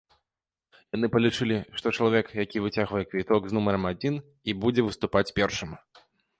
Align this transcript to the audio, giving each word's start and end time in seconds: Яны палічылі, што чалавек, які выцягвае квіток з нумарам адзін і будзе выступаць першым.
Яны 0.95 1.09
палічылі, 1.15 1.57
што 1.81 1.93
чалавек, 1.99 2.33
які 2.43 2.63
выцягвае 2.65 3.03
квіток 3.11 3.41
з 3.53 3.59
нумарам 3.61 3.83
адзін 3.93 4.21
і 4.49 4.59
будзе 4.67 4.81
выступаць 4.91 5.29
першым. 5.41 5.81